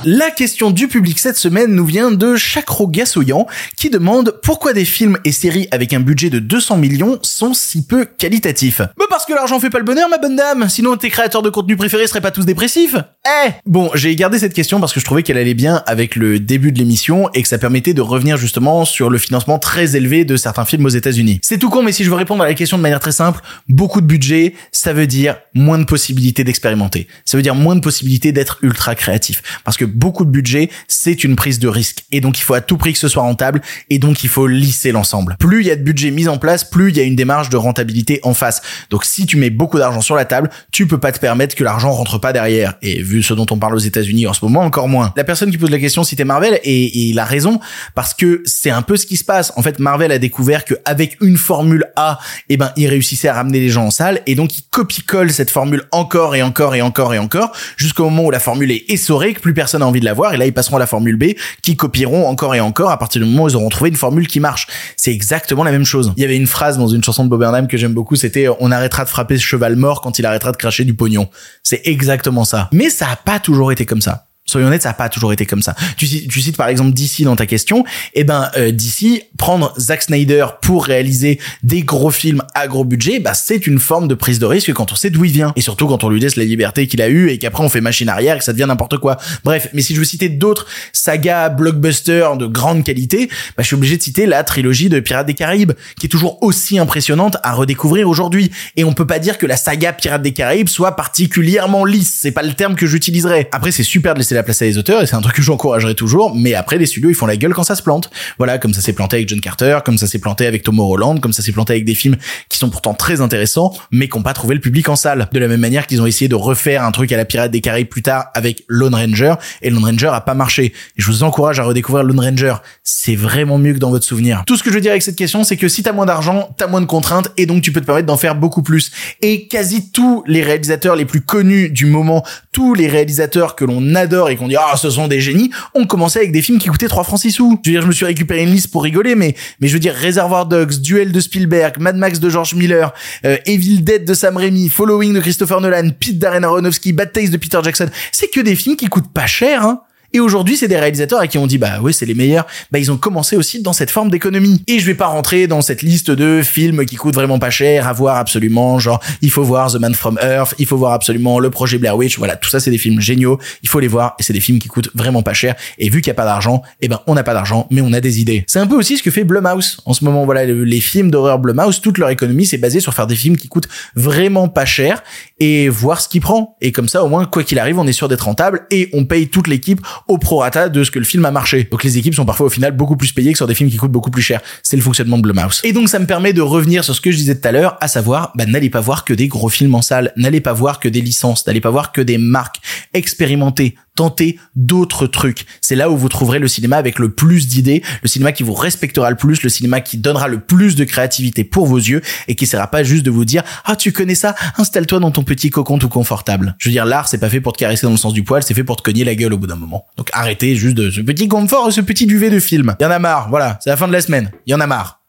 [0.04, 4.86] La question du public cette semaine nous vient de Chacro Gassoyan qui demande pourquoi des
[4.86, 8.82] films et séries avec un budget de 200 millions sont si peu qualitatifs.
[9.00, 10.70] Bah parce que l'argent fait pas le bonheur, ma bonne dame.
[10.70, 12.98] Sinon tes créateurs de contenu préférés seraient pas tous dépressifs.
[13.26, 16.40] Eh Bon, j'ai gardé cette question parce que je trouvais qu'elle allait bien avec le
[16.40, 20.24] début de l'émission et que ça permettait de revenir justement sur le financement très élevé
[20.24, 21.40] de certains films aux États-Unis.
[21.42, 23.42] C'est tout con, mais si je veux répondre à la question de manière très simple,
[23.70, 27.08] beaucoup de budget, ça veut dire moins de possibilités d'expérimenter.
[27.26, 29.42] Ça veut dire moins de possibilités d'être ultra créatif.
[29.64, 32.06] Parce que beaucoup de budget, c'est une prise de risque.
[32.12, 33.62] Et donc, il faut à tout prix que ce soit rentable.
[33.90, 35.36] Et donc, il faut lisser l'ensemble.
[35.40, 37.50] Plus il y a de budget mis en place, plus il y a une démarche
[37.50, 38.62] de rentabilité en face.
[38.90, 41.64] Donc, si tu mets beaucoup d'argent sur la table, tu peux pas te permettre que
[41.64, 42.76] l'argent rentre pas derrière.
[42.82, 45.14] Et vu ce dont on parle aux États-Unis en ce moment, encore moins.
[45.16, 47.60] La personne qui pose la question c'était Marvel et, et il a raison
[47.94, 49.52] parce que c'est un peu ce qui se passe.
[49.56, 53.34] En fait, Marvel a découvert que avec une formule A, eh ben, il réussissait à
[53.34, 56.82] ramener les gens en salle et donc il copie-colle cette formule encore et encore et
[56.82, 57.45] encore et encore
[57.78, 60.34] jusqu'au moment où la formule est essorée, que plus personne a envie de la voir,
[60.34, 63.22] et là ils passeront à la formule B, qui copieront encore et encore à partir
[63.22, 64.68] du moment où ils auront trouvé une formule qui marche.
[64.98, 66.14] C'est exactement la même chose.
[66.18, 68.48] Il y avait une phrase dans une chanson de Bob Burnham que j'aime beaucoup, c'était
[68.60, 71.30] on arrêtera de frapper ce cheval mort quand il arrêtera de cracher du pognon.
[71.64, 72.70] C'est exactement ça.
[72.72, 75.46] Mais ça a pas toujours été comme ça soyons honnêtes, ça n'a pas toujours été
[75.46, 75.76] comme ça.
[75.98, 80.46] Tu, cites par exemple DC dans ta question, eh ben euh, DC prendre Zack Snyder
[80.62, 84.46] pour réaliser des gros films à gros budget, bah c'est une forme de prise de
[84.46, 86.88] risque quand on sait d'où il vient et surtout quand on lui laisse la liberté
[86.88, 89.18] qu'il a eue et qu'après on fait machine arrière et que ça devient n'importe quoi.
[89.44, 93.28] Bref, mais si je veux citer d'autres sagas blockbusters de grande qualité,
[93.58, 96.44] bah je suis obligé de citer la trilogie de Pirates des Caraïbes qui est toujours
[96.44, 100.34] aussi impressionnante à redécouvrir aujourd'hui et on peut pas dire que la saga Pirates des
[100.34, 103.50] Caraïbes soit particulièrement lisse, c'est pas le terme que j'utiliserais.
[103.52, 105.36] Après c'est super de laisser laisser la place à les auteurs et c'est un truc
[105.36, 106.36] que j'encouragerai toujours.
[106.36, 108.10] Mais après, les studios ils font la gueule quand ça se plante.
[108.38, 111.20] Voilà, comme ça s'est planté avec John Carter, comme ça s'est planté avec Tom Holland,
[111.20, 112.18] comme ça s'est planté avec des films
[112.50, 115.28] qui sont pourtant très intéressants, mais qui n'ont pas trouvé le public en salle.
[115.32, 117.62] De la même manière qu'ils ont essayé de refaire un truc à la Pirate des
[117.62, 120.66] Caraïbes plus tard avec Lone Ranger et Lone Ranger a pas marché.
[120.66, 122.56] Et je vous encourage à redécouvrir Lone Ranger.
[122.84, 124.44] C'est vraiment mieux que dans votre souvenir.
[124.46, 126.50] Tout ce que je veux dire avec cette question, c'est que si t'as moins d'argent,
[126.58, 128.92] t'as moins de contraintes et donc tu peux te permettre d'en faire beaucoup plus.
[129.22, 133.96] Et quasi tous les réalisateurs les plus connus du moment, tous les réalisateurs que l'on
[133.96, 136.68] adore et qu'on dit ah ce sont des génies, ont commencé avec des films qui
[136.68, 137.60] coûtaient 3 francs 6 sous.
[137.64, 139.80] Je veux dire, je me suis récupéré une liste pour rigoler, mais mais je veux
[139.80, 142.94] dire Reservoir Dogs, Duel de Spielberg, Mad Max de George Miller,
[143.26, 147.32] euh, Evil Dead de Sam Raimi, Following de Christopher Nolan, Pete Darren Aronofsky, Bad Taste
[147.32, 147.90] de Peter Jackson.
[148.12, 149.82] C'est que des films qui coûtent pas cher, hein.
[150.16, 152.48] Et aujourd'hui, c'est des réalisateurs à qui on dit bah oui, c'est les meilleurs.
[152.72, 154.64] Bah ils ont commencé aussi dans cette forme d'économie.
[154.66, 157.86] Et je vais pas rentrer dans cette liste de films qui coûtent vraiment pas cher
[157.86, 158.80] à voir absolument.
[158.80, 161.98] Genre, il faut voir The Man from Earth, il faut voir absolument le projet Blair
[161.98, 162.18] Witch.
[162.18, 163.40] Voilà, tout ça c'est des films géniaux.
[163.62, 165.54] Il faut les voir et c'est des films qui coûtent vraiment pas cher.
[165.80, 167.92] Et vu qu'il y a pas d'argent, eh ben on n'a pas d'argent, mais on
[167.92, 168.46] a des idées.
[168.48, 170.24] C'est un peu aussi ce que fait Blumhouse en ce moment.
[170.24, 173.50] Voilà, les films d'horreur Blumhouse, toute leur économie c'est basé sur faire des films qui
[173.50, 175.04] coûtent vraiment pas cher
[175.40, 176.56] et voir ce qu'il prend.
[176.62, 179.06] Et comme ça, au moins, quoi qu'il arrive, on est sûr d'être rentable et on
[179.06, 181.68] paye toute l'équipe au prorata de ce que le film a marché.
[181.70, 183.78] Donc les équipes sont parfois au final beaucoup plus payées que sur des films qui
[183.78, 184.42] coûtent beaucoup plus cher.
[184.64, 185.62] C'est le fonctionnement de Blumhouse.
[185.64, 187.78] Et donc ça me permet de revenir sur ce que je disais tout à l'heure,
[187.82, 190.80] à savoir, bah, n'allez pas voir que des gros films en salle, n'allez pas voir
[190.80, 192.58] que des licences, n'allez pas voir que des marques.
[192.94, 195.46] Expérimentez, tentez d'autres trucs.
[195.62, 198.54] C'est là où vous trouverez le cinéma avec le plus d'idées, le cinéma qui vous
[198.54, 202.36] respectera le plus, le cinéma qui donnera le plus de créativité pour vos yeux et
[202.36, 205.50] qui sera pas juste de vous dire ah tu connais ça, installe-toi dans ton petit
[205.50, 206.56] cocon tout confortable.
[206.60, 208.44] Je veux dire l'art c'est pas fait pour te caresser dans le sens du poil,
[208.44, 209.86] c'est fait pour te cogner la gueule au bout d'un moment.
[209.98, 212.76] Donc arrêtez juste de ce petit confort, ce petit duvet de film.
[212.80, 214.32] Y en a marre, voilà, c'est la fin de la semaine.
[214.46, 215.02] Y en a marre.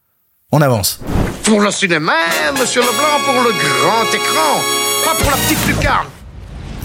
[0.52, 1.00] On avance.
[1.42, 2.12] Pour le cinéma,
[2.58, 4.60] monsieur Leblanc, pour le grand écran,
[5.04, 6.06] pas pour la petite lucarne.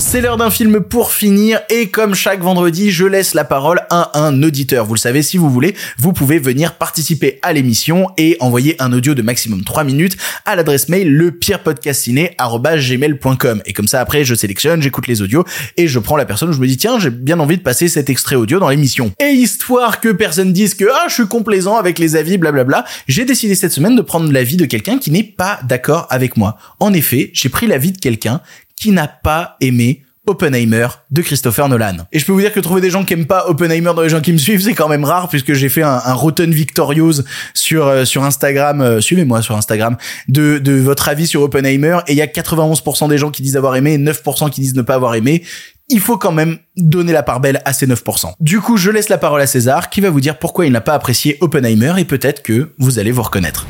[0.01, 4.19] C'est l'heure d'un film pour finir et comme chaque vendredi, je laisse la parole à
[4.19, 4.85] un auditeur.
[4.85, 8.91] Vous le savez, si vous voulez, vous pouvez venir participer à l'émission et envoyer un
[8.93, 14.81] audio de maximum 3 minutes à l'adresse mail lepirepodcastiné@gmail.com et comme ça après je sélectionne,
[14.81, 15.45] j'écoute les audios
[15.77, 17.87] et je prends la personne où je me dis tiens, j'ai bien envie de passer
[17.87, 19.11] cet extrait audio dans l'émission.
[19.19, 23.23] Et histoire que personne dise que ah, je suis complaisant avec les avis blablabla, j'ai
[23.23, 26.57] décidé cette semaine de prendre l'avis de quelqu'un qui n'est pas d'accord avec moi.
[26.79, 28.41] En effet, j'ai pris l'avis de quelqu'un
[28.81, 31.97] qui n'a pas aimé Oppenheimer de Christopher Nolan.
[32.11, 34.09] Et je peux vous dire que trouver des gens qui aiment pas Oppenheimer dans les
[34.09, 37.21] gens qui me suivent, c'est quand même rare puisque j'ai fait un, un Rotten Victorious
[37.53, 42.13] sur euh, sur Instagram, euh, suivez-moi sur Instagram, de de votre avis sur Oppenheimer et
[42.13, 44.81] il y a 91% des gens qui disent avoir aimé et 9% qui disent ne
[44.81, 45.43] pas avoir aimé.
[45.89, 48.33] Il faut quand même donner la part belle à ces 9%.
[48.39, 50.81] Du coup, je laisse la parole à César qui va vous dire pourquoi il n'a
[50.81, 53.67] pas apprécié Oppenheimer et peut-être que vous allez vous reconnaître.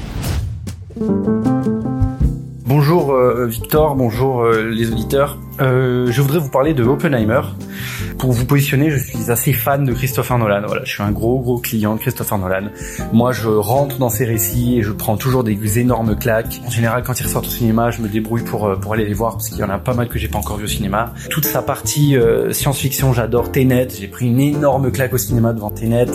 [2.74, 5.38] Bonjour euh, Victor, bonjour euh, les auditeurs.
[5.62, 7.42] Euh, je voudrais vous parler de Oppenheimer.
[8.18, 10.62] Pour vous positionner, je suis assez fan de Christopher Nolan.
[10.66, 12.70] Voilà, je suis un gros gros client de Christopher Nolan.
[13.14, 16.62] Moi, je rentre dans ses récits et je prends toujours des énormes claques.
[16.66, 19.14] En général, quand il ressort au cinéma, je me débrouille pour euh, pour aller les
[19.14, 21.14] voir parce qu'il y en a pas mal que j'ai pas encore vu au cinéma.
[21.30, 23.90] Toute sa partie euh, science-fiction, j'adore Tenet.
[24.00, 26.08] J'ai pris une énorme claque au cinéma devant Tenet.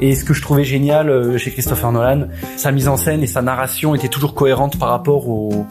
[0.00, 3.42] Et ce que je trouvais génial chez Christopher Nolan, sa mise en scène et sa
[3.42, 5.66] narration étaient toujours cohérentes par rapport au,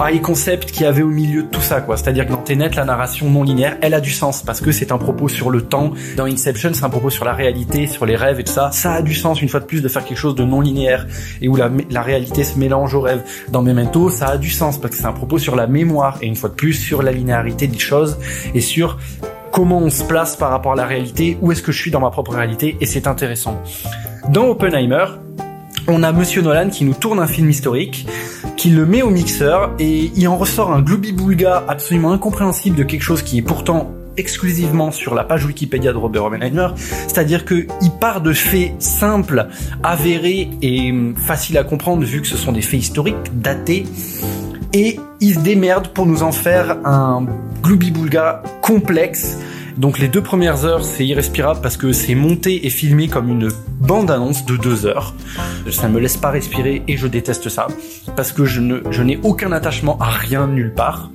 [0.00, 1.84] high concept qu'il y avait au milieu de tout ça.
[1.96, 4.98] C'est-à-dire que dans La narration non linéaire, elle a du sens parce que c'est un
[4.98, 5.92] propos sur le temps.
[6.18, 8.70] Dans Inception, c'est un propos sur la réalité, sur les rêves et tout ça.
[8.72, 11.06] Ça a du sens une fois de plus de faire quelque chose de non linéaire
[11.40, 13.22] et où la, la réalité se mélange au rêve.
[13.48, 16.26] Dans Memento, ça a du sens parce que c'est un propos sur la mémoire et
[16.26, 18.18] une fois de plus sur la linéarité des choses
[18.52, 18.98] et sur
[19.50, 22.00] comment on se place par rapport à la réalité, où est-ce que je suis dans
[22.00, 23.62] ma propre réalité et c'est intéressant.
[24.28, 25.06] Dans Oppenheimer,
[25.88, 28.06] on a Monsieur Nolan qui nous tourne un film historique,
[28.56, 33.02] qui le met au mixeur et il en ressort un gloubi-boulga absolument incompréhensible de quelque
[33.02, 37.90] chose qui est pourtant exclusivement sur la page Wikipédia de Robert Oppenheimer, c'est-à-dire que il
[37.90, 39.48] part de faits simples,
[39.82, 43.84] avérés et faciles à comprendre vu que ce sont des faits historiques datés.
[44.74, 47.26] Et il se démerde pour nous en faire un
[47.62, 49.38] gloubi-boulga complexe
[49.76, 53.48] donc les deux premières heures, c'est irrespirable parce que c'est monté et filmé comme une
[53.80, 55.14] bande-annonce de deux heures.
[55.70, 57.68] Ça ne me laisse pas respirer et je déteste ça
[58.16, 61.10] parce que je n'ai aucun attachement à rien nulle part.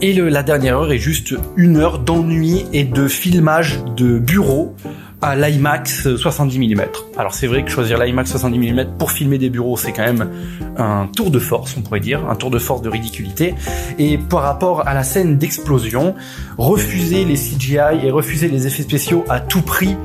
[0.00, 4.74] Et la dernière heure est juste une heure d'ennui et de filmage de bureau
[5.22, 6.82] à l'IMAX 70 mm.
[7.16, 10.28] Alors c'est vrai que choisir l'IMAX 70 mm pour filmer des bureaux, c'est quand même
[10.76, 13.54] un tour de force, on pourrait dire, un tour de force de ridiculité.
[13.98, 16.14] Et par rapport à la scène d'explosion,
[16.58, 19.96] refuser les CGI et refuser les effets spéciaux à tout prix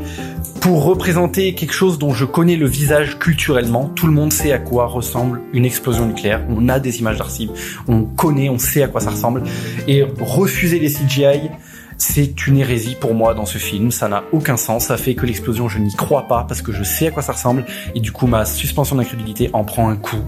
[0.62, 3.90] pour représenter quelque chose dont je connais le visage culturellement.
[3.96, 6.42] Tout le monde sait à quoi ressemble une explosion nucléaire.
[6.50, 7.52] On a des images d'archives,
[7.88, 9.44] on connaît, on sait à quoi ça ressemble.
[9.88, 11.50] Et refuser les CGI
[11.98, 15.26] C'est une hérésie pour moi dans ce film, ça n'a aucun sens, ça fait que
[15.26, 18.12] l'explosion je n'y crois pas parce que je sais à quoi ça ressemble et du
[18.12, 20.24] coup ma suspension d'incrédulité en prend un coup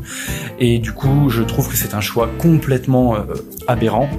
[0.59, 3.23] et du coup je trouve que c'est un choix complètement euh,
[3.67, 4.09] aberrant.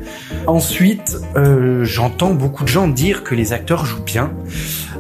[0.47, 4.33] Ensuite, euh, j'entends beaucoup de gens dire que les acteurs jouent bien,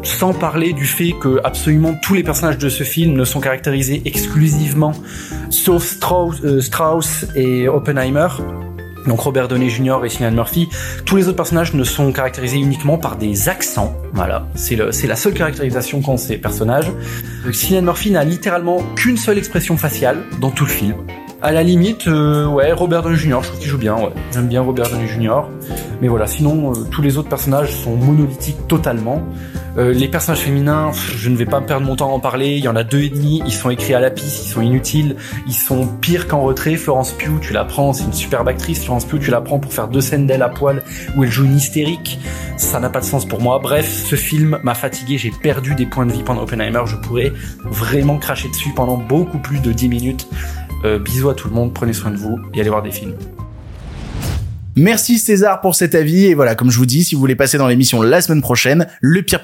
[0.02, 4.02] sans parler du fait que absolument tous les personnages de ce film ne sont caractérisés
[4.04, 4.92] exclusivement,
[5.50, 5.98] sauf
[6.44, 8.28] euh, Strauss et Oppenheimer,
[9.06, 9.98] donc Robert Downey Jr.
[10.04, 10.68] et Cillian Murphy,
[11.04, 13.94] tous les autres personnages ne sont caractérisés uniquement par des accents.
[14.12, 16.90] Voilà, c'est la seule caractérisation qu'ont ces personnages.
[17.52, 20.94] Cillian Murphy n'a littéralement qu'une seule expression faciale dans tout le film.
[21.42, 23.38] À la limite, euh, ouais, Robert Downey Jr.
[23.40, 23.96] Je trouve qu'il joue bien.
[23.96, 24.10] Ouais.
[24.30, 25.44] J'aime bien Robert Downey Jr.
[26.02, 29.22] Mais voilà, sinon euh, tous les autres personnages sont monolithiques totalement.
[29.78, 32.56] Euh, les personnages féminins, je ne vais pas perdre mon temps à en parler.
[32.56, 33.42] Il y en a deux et demi.
[33.46, 36.76] Ils sont écrits à la piste, ils sont inutiles, ils sont pires qu'en retrait.
[36.76, 38.84] Florence Pugh, tu la prends, c'est une superbe actrice.
[38.84, 40.82] Florence Pugh, tu la prends pour faire deux scènes d'elle à poil
[41.16, 42.18] où elle joue une hystérique.
[42.56, 43.58] Ça n'a pas de sens pour moi.
[43.60, 45.18] Bref, ce film m'a fatigué.
[45.18, 46.82] J'ai perdu des points de vie pendant Oppenheimer.
[46.86, 47.32] Je pourrais
[47.64, 50.28] vraiment cracher dessus pendant beaucoup plus de 10 minutes.
[50.84, 53.14] Euh, bisous à tout le monde, prenez soin de vous et allez voir des films.
[54.76, 56.26] Merci César pour cet avis.
[56.26, 58.86] Et voilà comme je vous dis si vous voulez passer dans l'émission la semaine prochaine
[59.00, 59.40] le pire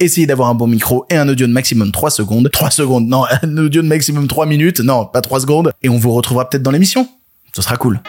[0.00, 2.50] essayez d'avoir un bon micro et un audio de maximum 3 secondes.
[2.50, 4.80] 3 secondes non un audio de maximum 3 minutes.
[4.80, 5.72] Non pas 3 secondes.
[5.82, 7.08] Et on vous retrouvera peut-être dans l'émission.
[7.54, 8.00] Ce sera cool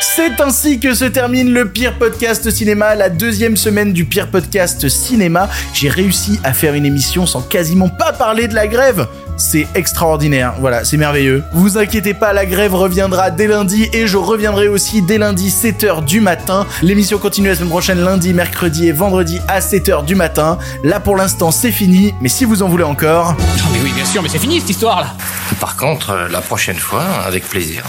[0.00, 4.88] c'est ainsi que se termine le pire podcast cinéma, la deuxième semaine du pire podcast
[4.88, 5.48] cinéma.
[5.74, 9.06] J'ai réussi à faire une émission sans quasiment pas parler de la grève.
[9.36, 11.42] C'est extraordinaire, voilà, c'est merveilleux.
[11.52, 16.04] Vous inquiétez pas, la grève reviendra dès lundi et je reviendrai aussi dès lundi 7h
[16.04, 16.66] du matin.
[16.82, 20.58] L'émission continue la semaine prochaine lundi, mercredi et vendredi à 7h du matin.
[20.84, 23.34] Là pour l'instant c'est fini, mais si vous en voulez encore...
[23.34, 25.14] Non mais oui bien sûr, mais c'est fini cette histoire là
[25.58, 27.84] Par contre, euh, la prochaine fois, avec plaisir.